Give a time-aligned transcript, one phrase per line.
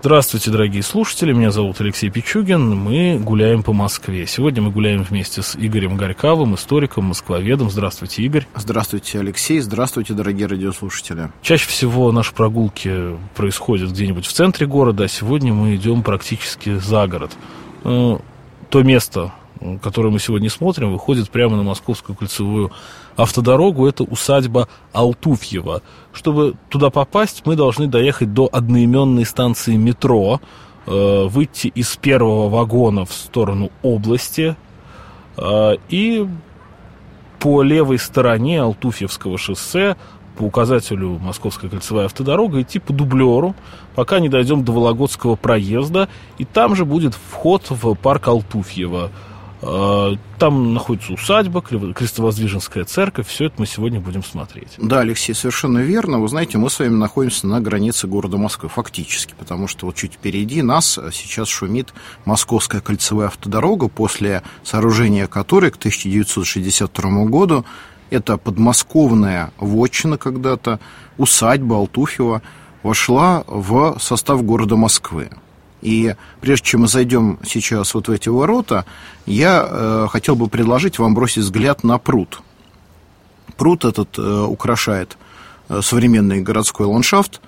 [0.00, 4.28] Здравствуйте, дорогие слушатели, меня зовут Алексей Пичугин, мы гуляем по Москве.
[4.28, 7.68] Сегодня мы гуляем вместе с Игорем Горьковым, историком, москвоведом.
[7.68, 8.46] Здравствуйте, Игорь.
[8.54, 11.30] Здравствуйте, Алексей, здравствуйте, дорогие радиослушатели.
[11.42, 17.08] Чаще всего наши прогулки происходят где-нибудь в центре города, а сегодня мы идем практически за
[17.08, 17.32] город.
[17.82, 18.18] Э,
[18.70, 19.32] то место,
[19.82, 22.70] которое мы сегодня смотрим, выходит прямо на Московскую кольцевую
[23.16, 23.86] автодорогу.
[23.86, 25.82] Это усадьба Алтуфьева.
[26.12, 30.40] Чтобы туда попасть, мы должны доехать до одноименной станции метро,
[30.86, 34.56] э, выйти из первого вагона в сторону области
[35.36, 36.26] э, и
[37.38, 39.96] по левой стороне Алтуфьевского шоссе
[40.36, 43.56] по указателю Московская кольцевая автодорога идти по дублеру,
[43.96, 49.10] пока не дойдем до Вологодского проезда, и там же будет вход в парк Алтуфьева–
[49.60, 53.26] там находится усадьба, Крестовоздвиженская церковь.
[53.26, 54.74] Все это мы сегодня будем смотреть.
[54.78, 56.20] Да, Алексей, совершенно верно.
[56.20, 60.14] Вы знаете, мы с вами находимся на границе города Москвы, фактически, потому что вот чуть
[60.14, 61.92] впереди нас сейчас шумит
[62.24, 67.64] Московская кольцевая автодорога, после сооружения которой к 1962 году
[68.10, 70.78] это подмосковная вотчина когда-то,
[71.18, 72.42] усадьба Алтуфьева,
[72.82, 75.30] вошла в состав города Москвы.
[75.80, 78.84] И прежде чем мы зайдем сейчас вот в эти ворота,
[79.26, 82.40] я э, хотел бы предложить вам бросить взгляд на пруд.
[83.56, 85.16] Пруд этот э, украшает
[85.68, 87.40] э, современный городской ландшафт,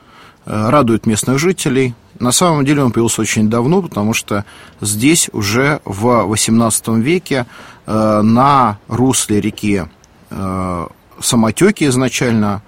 [0.47, 1.95] э, радует местных жителей.
[2.19, 4.45] На самом деле он появился очень давно, потому что
[4.81, 7.47] здесь уже в XVIII веке
[7.87, 9.85] э, на русле реки
[10.31, 10.87] э,
[11.21, 12.63] Самотеки изначально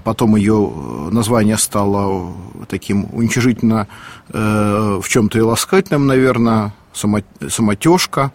[0.00, 2.32] потом ее э, название стало
[2.68, 3.86] таким уничижительно
[4.30, 8.32] э, в чем-то и ласкательным, наверное, самотежка.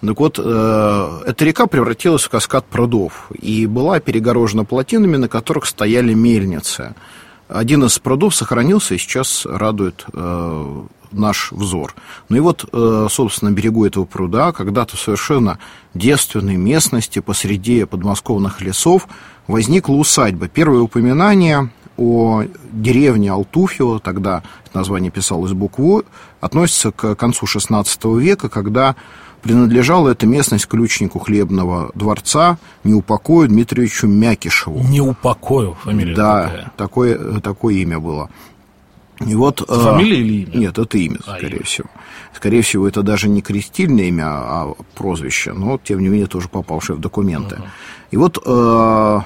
[0.00, 5.66] Так вот, э, эта река превратилась в каскад прудов и была перегорожена плотинами, на которых
[5.66, 6.94] стояли мельницы.
[7.48, 10.06] Один из прудов сохранился и сейчас радует
[11.18, 11.94] наш взор.
[12.28, 15.58] Ну и вот, э, собственно, берегу этого пруда, когда-то в совершенно
[15.94, 19.08] девственной местности посреди подмосковных лесов,
[19.46, 20.48] возникла усадьба.
[20.48, 24.42] Первое упоминание о деревне Алтуфьево, тогда
[24.72, 26.02] название писалось букву,
[26.40, 27.86] относится к концу XVI
[28.20, 28.96] века, когда
[29.44, 34.82] принадлежала эта местность ключнику хлебного дворца Неупокою Дмитриевичу Мякишеву.
[34.82, 36.72] Неупокою, фамилия Да, такая.
[36.76, 38.30] Такое, такое имя было.
[39.20, 40.56] И вот, это фамилия или имя?
[40.56, 41.64] Нет, это имя, а, скорее имя.
[41.64, 41.88] всего.
[42.34, 46.96] Скорее всего, это даже не крестильное имя, а прозвище, но, тем не менее, тоже попавшее
[46.96, 47.56] в документы.
[47.56, 47.68] Uh-huh.
[48.10, 49.20] И вот э,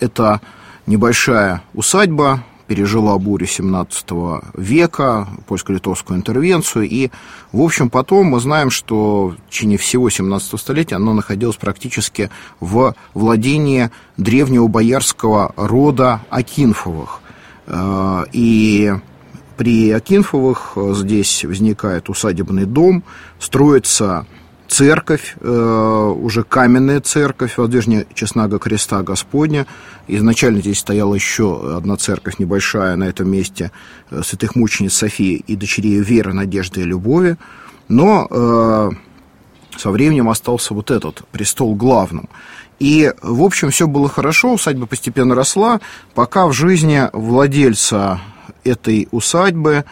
[0.00, 0.40] эта
[0.86, 4.06] небольшая усадьба пережила бурю 17
[4.54, 7.10] века, польско-литовскую интервенцию, и,
[7.52, 12.94] в общем, потом мы знаем, что в течение всего 17 столетия оно находилось практически в
[13.14, 17.20] владении древнего боярского рода Акинфовых.
[17.66, 18.94] Э, и
[19.56, 23.04] при Акинфовых здесь возникает усадебный дом,
[23.38, 24.26] строится
[24.68, 29.66] церковь, э, уже каменная церковь, воздвижение честного креста Господня.
[30.08, 33.70] Изначально здесь стояла еще одна церковь небольшая на этом месте
[34.10, 37.36] э, святых мучениц Софии и дочерей Веры, Надежды и Любови.
[37.88, 38.90] Но э,
[39.76, 42.28] со временем остался вот этот престол главным.
[42.78, 45.80] И, в общем, все было хорошо, усадьба постепенно росла,
[46.14, 48.20] пока в жизни владельца
[48.66, 49.84] этой усадьбы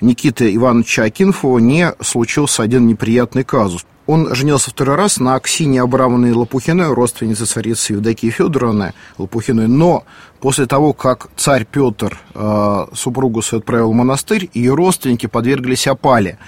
[0.00, 3.84] Никиты Ивановича Акинфова не случился один неприятный казус.
[4.06, 10.04] Он женился второй раз на Аксинье Абрамовне Лопухиной, родственнице царицы Евдокии Федоровны Лопухиной, но
[10.40, 16.38] после того, как царь Петр э, супругу свою отправил в монастырь, ее родственники подверглись опале,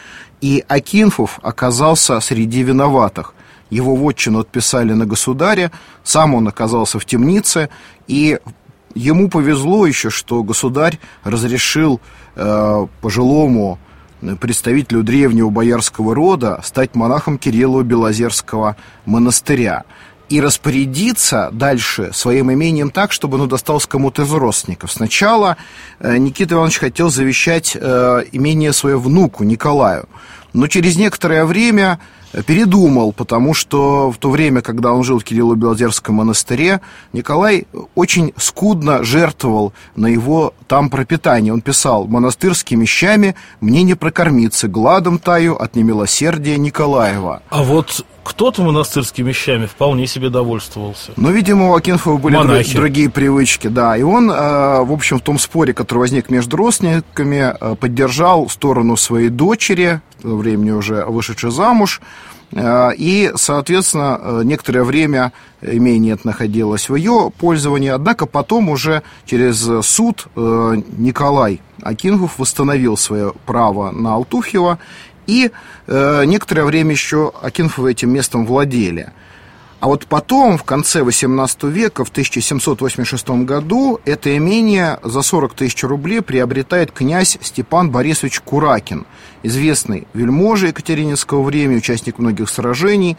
[0.41, 3.35] и Акинфов оказался среди виноватых.
[3.71, 5.71] Его вотчину отписали на государя,
[6.03, 7.69] сам он оказался в темнице,
[8.09, 8.39] и
[8.95, 12.01] ему повезло еще, что государь разрешил
[12.35, 13.79] э, пожилому
[14.41, 19.85] представителю древнего боярского рода стать монахом Кирилла Белозерского монастыря
[20.29, 24.93] и распорядиться дальше своим имением так, чтобы оно досталось кому-то из родственников.
[24.93, 25.57] Сначала
[25.99, 30.09] э, Никита Иванович хотел завещать э, имение свое внуку Николаю,
[30.53, 31.99] но через некоторое время
[32.47, 36.81] передумал, потому что в то время, когда он жил в Кирилло-Белозерском монастыре,
[37.13, 41.53] Николай очень скудно жертвовал на его там пропитание.
[41.53, 47.43] Он писал «Монастырскими щами мне не прокормиться, гладом таю от немилосердия Николаева».
[47.51, 51.13] А вот кто-то монастырскими вещами вполне себе довольствовался.
[51.17, 52.77] Но, видимо, у Акинфова были Монахи.
[52.77, 53.97] другие привычки, да.
[53.97, 58.97] И он, э, в общем, в том споре, который возник между родственниками, э, поддержал сторону
[58.97, 62.01] своей дочери, времени уже вышедшей замуж,
[62.53, 70.27] э, и, соответственно, некоторое время имение находилось в ее пользовании, однако потом уже через суд
[70.35, 74.79] Николай Акинфов восстановил свое право на Алтуфьева
[75.27, 75.51] и
[75.87, 79.13] э, некоторое время еще Акинфовы этим местом владели.
[79.83, 85.83] А вот потом, в конце XVIII века, в 1786 году, это имение за 40 тысяч
[85.83, 89.07] рублей приобретает князь Степан Борисович Куракин,
[89.43, 93.17] известный вельможа Екатерининского времени, участник многих сражений,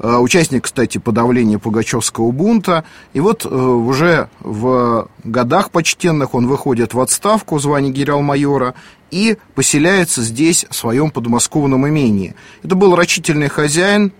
[0.00, 2.82] э, участник, кстати, подавления Пугачевского бунта.
[3.12, 8.74] И вот э, уже в годах почтенных он выходит в отставку в звании генерал-майора
[9.12, 12.34] и поселяется здесь, в своем подмосковном имении.
[12.64, 14.10] Это был рачительный хозяин,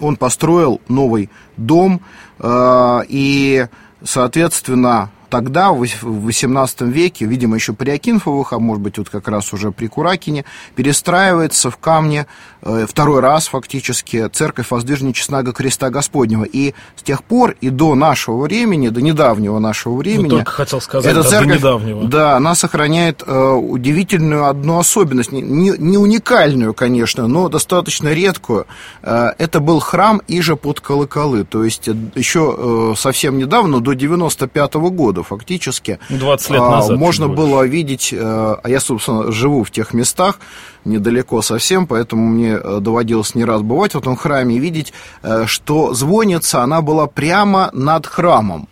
[0.00, 2.00] он построил новый дом,
[2.38, 3.66] э, и,
[4.02, 9.52] соответственно, тогда, в XVIII веке, видимо, еще при Акинфовых, а может быть, вот как раз
[9.52, 10.44] уже при Куракине,
[10.74, 12.26] перестраивается в камне
[12.62, 16.44] э, второй раз фактически церковь воздвижения Честного Креста Господнего.
[16.44, 20.28] И с тех пор и до нашего времени, до недавнего нашего ну, времени...
[20.28, 22.04] Ну, только хотел сказать, эта да, церковь, до недавнего.
[22.04, 28.66] Да, она сохраняет э, удивительную одну особенность, не, не уникальную, конечно, но достаточно редкую.
[29.02, 34.74] Э, это был храм иже под колоколы, то есть еще э, совсем недавно, до 95
[34.74, 35.98] -го года, года фактически.
[36.10, 36.98] 20 лет назад.
[36.98, 40.38] Можно было видеть, э, а я, собственно, живу в тех местах,
[40.84, 44.92] недалеко совсем, поэтому мне э, доводилось не раз бывать в этом храме и видеть,
[45.22, 48.68] э, что звонница, она была прямо над храмом.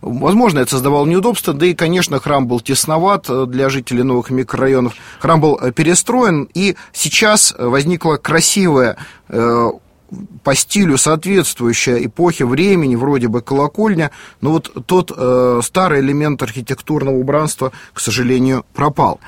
[0.00, 4.92] Возможно, это создавало неудобства, да и, конечно, храм был тесноват для жителей новых микрорайонов.
[5.18, 8.98] Храм был перестроен, и сейчас возникла красивая
[10.42, 17.16] по стилю соответствующая эпохе времени, вроде бы колокольня, но вот тот э, старый элемент архитектурного
[17.16, 19.20] убранства, к сожалению, пропал.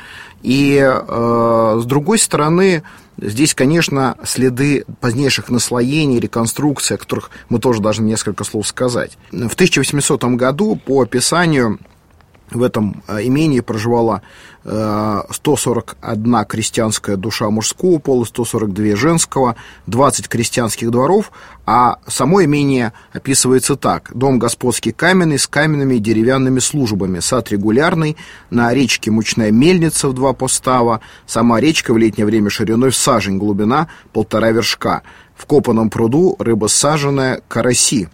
[0.42, 2.82] И э, с другой стороны,
[3.18, 9.18] здесь, конечно, следы позднейших наслоений, реконструкции, о которых мы тоже должны несколько слов сказать.
[9.30, 11.78] В 1800 году, по описанию,
[12.50, 14.22] в этом э, имении проживала
[14.66, 19.54] 141 крестьянская душа мужского пола, 142 женского,
[19.86, 21.30] 20 крестьянских дворов,
[21.66, 24.10] а само имение описывается так.
[24.12, 28.16] Дом господский каменный с каменными и деревянными службами, сад регулярный,
[28.50, 33.38] на речке мучная мельница в два постава, сама речка в летнее время шириной в сажень,
[33.38, 35.02] глубина полтора вершка,
[35.36, 38.08] в копаном пруду рыба саженная караси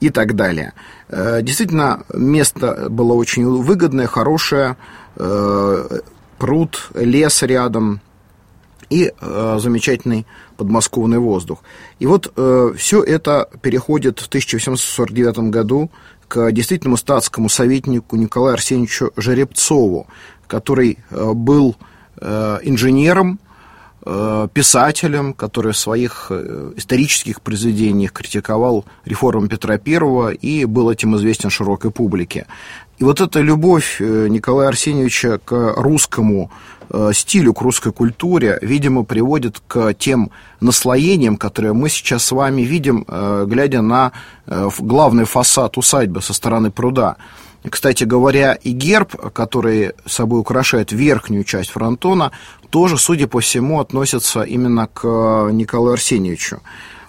[0.00, 0.72] и так далее.
[1.08, 4.76] Э, действительно, место было очень выгодное, хорошее,
[5.18, 6.00] Э,
[6.38, 8.00] пруд, лес рядом
[8.90, 10.24] и э, замечательный
[10.56, 11.64] подмосковный воздух.
[11.98, 12.32] И вот
[12.76, 15.90] все это переходит в 1849 году
[16.28, 20.06] к действительному статскому советнику Николаю Арсеньевичу Жеребцову,
[20.46, 21.76] который был
[22.20, 23.40] инженером,
[24.54, 31.50] писателем, который в своих э, исторических произведениях критиковал реформу Петра I и был этим известен
[31.50, 32.46] широкой публике.
[32.98, 36.50] И вот эта любовь э, Николая Арсеньевича к русскому
[36.90, 40.30] э, стилю, к русской культуре, видимо, приводит к тем
[40.60, 44.12] наслоениям, которые мы сейчас с вами видим, э, глядя на
[44.78, 47.16] главный фасад усадьбы со стороны пруда.
[47.68, 52.32] Кстати говоря, и герб, который собой украшает верхнюю часть фронтона,
[52.70, 55.04] тоже, судя по всему, относится именно к
[55.50, 56.60] Николаю Арсеньевичу.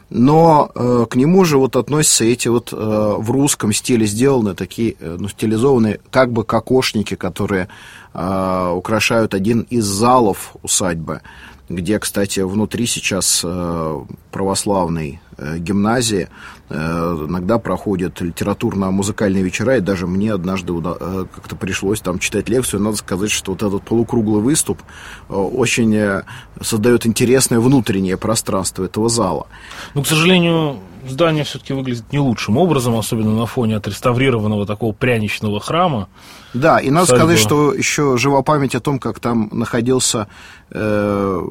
[0.10, 4.96] Но э, к нему же вот относятся эти вот э, в русском стиле сделанные такие,
[5.00, 7.68] э, ну, стилизованные как бы кокошники, которые
[8.16, 11.22] э, украшают один из залов усадьбы,
[11.70, 14.00] где, кстати, внутри сейчас э,
[14.32, 16.28] православной э, гимназии
[16.70, 22.82] э, иногда проходят литературно-музыкальные вечера, и даже мне однажды как-то пришлось там читать лекцию.
[22.82, 24.82] Надо сказать, что вот этот полукруглый выступ
[25.30, 26.24] очень
[26.62, 29.48] создает интересное внутреннее пространство этого зала.
[29.94, 35.60] Ну, к сожалению, здание все-таки выглядит не лучшим образом, особенно на фоне отреставрированного такого пряничного
[35.60, 36.08] храма.
[36.54, 37.20] Да, и надо Садьба.
[37.20, 40.28] сказать, что еще жива память о том, как там находился
[40.72, 41.42] э,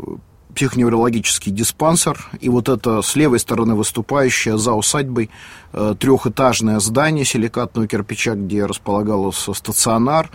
[0.55, 5.31] психоневрологический диспансер, и вот это с левой стороны выступающее за усадьбой
[5.73, 10.31] э, трехэтажное здание силикатного кирпича, где располагался стационар,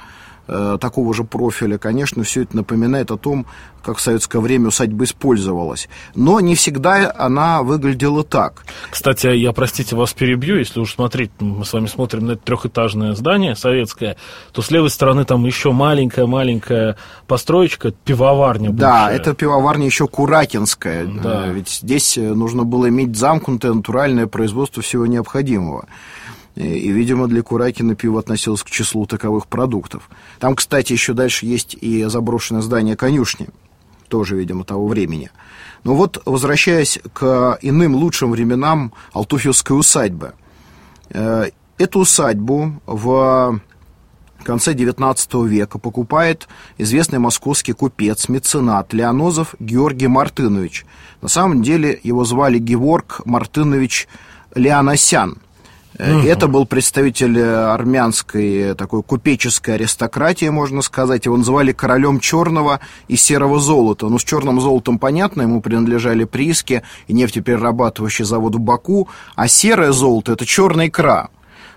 [0.47, 3.45] э, такого же профиля, конечно, все это напоминает о том,
[3.83, 5.89] как в советское время усадьба использовалась.
[6.15, 8.63] Но не всегда она выглядела так.
[8.89, 13.13] Кстати, я, простите, вас перебью, если уж смотреть, мы с вами смотрим на это трехэтажное
[13.13, 14.15] здание советское,
[14.53, 16.97] то с левой стороны там еще маленькая-маленькая
[17.27, 18.85] построечка, пивоварня бывшая.
[18.85, 21.47] Да, это пивоварня еще Куракинская, да.
[21.47, 25.87] ведь здесь нужно было иметь замкнутое натуральное производство всего необходимого.
[26.55, 30.09] И, видимо, для Куракина пиво относилось к числу таковых продуктов.
[30.39, 33.47] Там, кстати, еще дальше есть и заброшенное здание конюшни,
[34.07, 35.31] тоже, видимо, того времени.
[35.83, 40.33] Но вот, возвращаясь к иным лучшим временам Алтуфьевской усадьбы.
[41.09, 43.59] Э, эту усадьбу в
[44.43, 50.85] конце XIX века покупает известный московский купец, меценат Леонозов Георгий Мартынович.
[51.21, 54.07] На самом деле его звали Геворг Мартынович
[54.53, 55.37] Леоносян.
[55.99, 56.27] Угу.
[56.27, 61.25] Это был представитель э, армянской э, такой купеческой аристократии, можно сказать.
[61.25, 64.07] Его называли королем черного и серого золота.
[64.07, 69.91] Ну, с черным золотом понятно, ему принадлежали прииски и нефтеперерабатывающий завод в Баку, а серое
[69.91, 71.29] золото– это черная икра.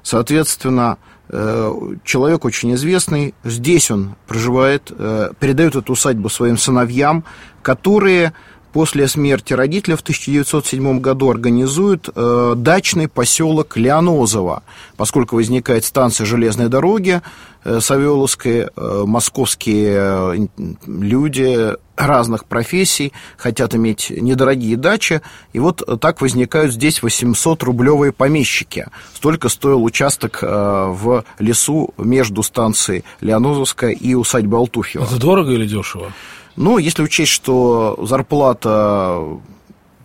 [0.02, 0.96] Соответственно,
[1.28, 4.92] человек очень известный, здесь он проживает,
[5.40, 7.24] передает эту усадьбу своим сыновьям,
[7.62, 8.32] которые
[8.76, 14.64] после смерти родителя в 1907 году организуют э, дачный поселок Леонозово,
[14.98, 17.22] поскольку возникает станция железной дороги
[17.64, 20.46] э, Савеловской, э, московские э,
[20.86, 25.22] люди разных профессий хотят иметь недорогие дачи,
[25.54, 28.88] и вот так возникают здесь 800-рублевые помещики.
[29.14, 35.04] Столько стоил участок э, в лесу между станцией Леонозовская и усадьбой Алтуфьева.
[35.04, 36.12] Это дорого или дешево?
[36.56, 39.22] Но если учесть, что зарплата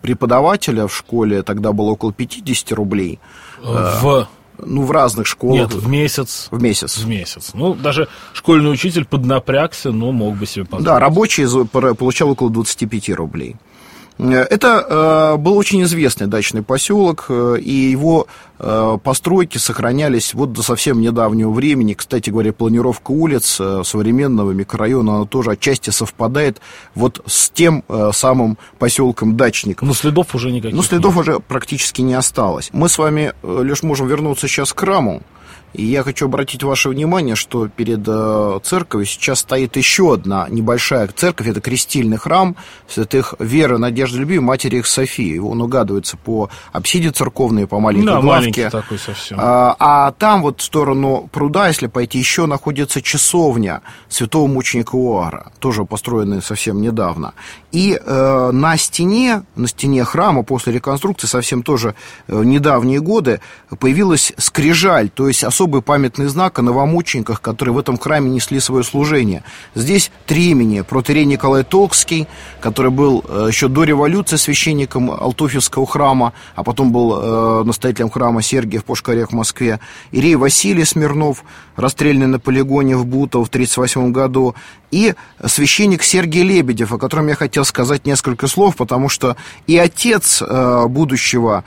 [0.02, 3.18] преподавателя в школе тогда была около 50 рублей.
[3.62, 4.28] В...
[4.64, 5.72] Ну, в разных школах.
[5.72, 6.48] Нет, в месяц.
[6.50, 6.98] В месяц.
[6.98, 7.50] В месяц.
[7.54, 10.84] Ну, даже школьный учитель поднапрягся, но мог бы себе позволить.
[10.84, 13.56] Да, рабочий получал около 25 рублей.
[14.18, 18.26] Это э, был очень известный дачный поселок, э, и его
[18.58, 21.94] э, постройки сохранялись вот до совсем недавнего времени.
[21.94, 26.60] Кстати говоря, планировка улиц современного микрорайона, она тоже отчасти совпадает
[26.94, 29.88] вот с тем самым поселком дачников.
[29.88, 31.22] Но следов уже никаких Ну, следов нет.
[31.22, 32.70] уже практически не осталось.
[32.72, 35.22] Мы с вами лишь можем вернуться сейчас к храму.
[35.72, 41.08] И я хочу обратить ваше внимание, что перед э, церковью сейчас стоит еще одна небольшая
[41.08, 42.56] церковь, это крестильный храм
[42.88, 45.38] святых Веры, Надежды, Любви, Матери их Софии.
[45.38, 48.68] Он угадывается по апсиде церковной, по маленькой да, главке.
[48.68, 49.38] такой совсем.
[49.40, 55.52] А, а там вот в сторону пруда, если пойти, еще находится часовня святого мученика Уара,
[55.58, 57.32] тоже построенная совсем недавно.
[57.70, 61.94] И э, на стене, на стене храма после реконструкции, совсем тоже
[62.28, 63.40] э, недавние годы,
[63.78, 68.58] появилась скрижаль, то есть особенно особый памятный знак о новомучениках, которые в этом храме несли
[68.58, 69.44] свое служение.
[69.76, 70.80] Здесь три имени.
[70.80, 72.26] Протерей Николай Толкский,
[72.60, 78.42] который был э, еще до революции священником Алтуфьевского храма, а потом был э, настоятелем храма
[78.42, 79.78] Сергия в Пушкарях в Москве.
[80.10, 81.44] Ирей Василий Смирнов,
[81.76, 84.54] расстрелянный на полигоне в Бутово в 1938 году.
[84.90, 85.14] И
[85.44, 89.36] священник Сергей Лебедев, о котором я хотел сказать несколько слов, потому что
[89.66, 91.64] и отец э, будущего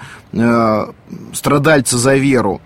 [1.32, 2.60] страдальца за веру,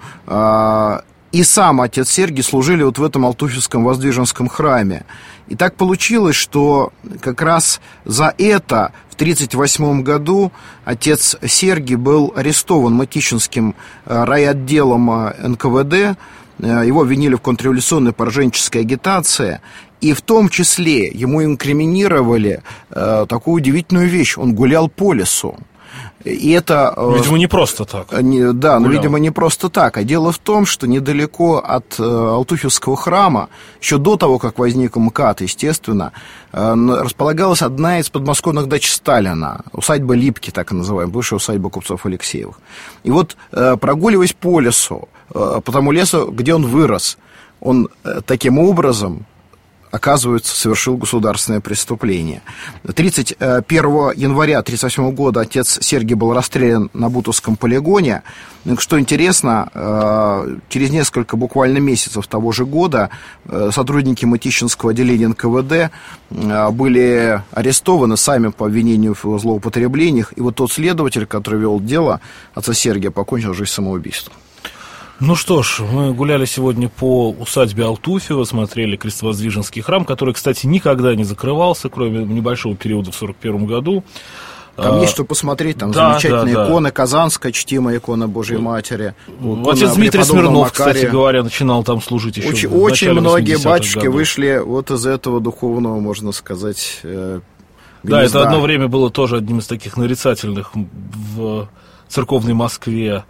[1.32, 5.06] и сам отец Сергий служили вот в этом Алтуфьевском воздвиженском храме.
[5.48, 6.92] И так получилось, что
[7.22, 10.52] как раз за это в 1938 году
[10.86, 16.18] отец Сергий был арестован Матичинским э, райотделом э, НКВД.
[16.60, 19.62] Э, его обвинили в контрреволюционной пораженческой агитации.
[20.02, 24.38] И в том числе ему инкриминировали э, такую удивительную вещь.
[24.38, 25.58] Он гулял по лесу.
[26.24, 26.94] И это...
[26.96, 28.12] Э, видимо, не просто так.
[28.22, 29.98] Не, да, но, видимо, не просто так.
[29.98, 33.50] А дело в том, что недалеко от э, Алтуфьевского храма,
[33.82, 36.12] еще до того, как возник МКАД, естественно,
[36.52, 42.60] э, располагалась одна из подмосковных дач Сталина, усадьба Липки, так называемая, бывшая усадьба купцов Алексеевых.
[43.04, 47.18] И вот, э, прогуливаясь по лесу, э, по тому лесу, где он вырос,
[47.60, 49.26] он э, таким образом
[49.92, 52.42] оказывается, совершил государственное преступление.
[52.94, 53.70] 31
[54.16, 58.24] января 1938 года отец Сергий был расстрелян на Бутовском полигоне.
[58.78, 63.10] Что интересно, э, через несколько буквально месяцев того же года
[63.46, 65.92] э, сотрудники Матищинского отделения НКВД
[66.30, 70.34] э, были арестованы сами по обвинению в злоупотреблениях.
[70.36, 72.22] И вот тот следователь, который вел дело
[72.54, 74.34] отца Сергия, покончил жизнь самоубийством.
[75.20, 81.14] Ну что ж, мы гуляли сегодня по усадьбе Алтуфьева, смотрели Крестовоздвиженский храм, который, кстати, никогда
[81.14, 84.04] не закрывался, кроме небольшого периода в 1941 году.
[84.78, 86.70] Там а, есть что посмотреть, там да, замечательные да, да.
[86.70, 89.14] иконы, Казанская чтимая икона Божьей Матери.
[89.28, 90.94] Икона Отец Дмитрий Смирнов, Макария.
[90.94, 94.14] кстати говоря, начинал там служить еще Очень, очень многие батюшки годов.
[94.14, 97.42] вышли вот из этого духовного, можно сказать, э,
[98.04, 101.68] Да, это одно время было тоже одним из таких нарицательных в
[102.08, 103.26] церковной Москве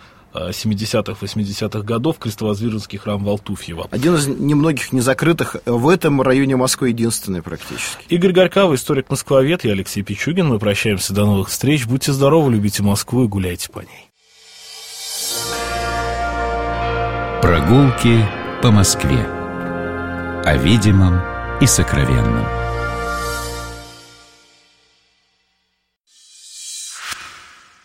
[0.50, 3.88] 70-х, 80-х годов крестовоздвиженский храм Валтуфьева.
[3.92, 8.06] Один из немногих незакрытых в этом районе Москвы единственный практически.
[8.10, 10.48] Игорь Горькава, историк-москвовед, я Алексей Пичугин.
[10.48, 11.86] Мы прощаемся до новых встреч.
[11.86, 14.10] Будьте здоровы, любите Москву и гуляйте по ней.
[17.42, 18.26] Прогулки
[18.62, 19.26] по Москве.
[20.46, 21.22] О видимом
[21.62, 22.59] и сокровенном.